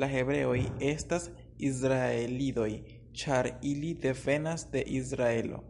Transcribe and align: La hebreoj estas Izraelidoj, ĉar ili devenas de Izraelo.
La 0.00 0.08
hebreoj 0.10 0.58
estas 0.90 1.26
Izraelidoj, 1.70 2.70
ĉar 3.24 3.50
ili 3.74 3.92
devenas 4.08 4.70
de 4.78 4.90
Izraelo. 5.02 5.64